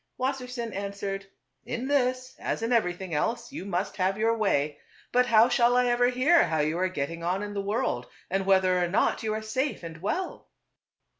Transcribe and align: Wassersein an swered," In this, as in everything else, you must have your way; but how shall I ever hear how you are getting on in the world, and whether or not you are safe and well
Wassersein 0.19 0.73
an 0.73 0.93
swered," 0.93 1.27
In 1.73 1.87
this, 1.87 2.35
as 2.39 2.63
in 2.63 2.73
everything 2.73 3.13
else, 3.13 3.51
you 3.51 3.65
must 3.65 3.97
have 3.97 4.17
your 4.17 4.35
way; 4.35 4.79
but 5.11 5.27
how 5.27 5.47
shall 5.47 5.75
I 5.77 5.85
ever 5.89 6.07
hear 6.07 6.45
how 6.45 6.57
you 6.61 6.79
are 6.79 6.89
getting 6.89 7.21
on 7.23 7.43
in 7.43 7.53
the 7.53 7.61
world, 7.61 8.07
and 8.27 8.47
whether 8.47 8.83
or 8.83 8.87
not 8.87 9.21
you 9.21 9.31
are 9.35 9.43
safe 9.43 9.83
and 9.83 10.01
well 10.01 10.47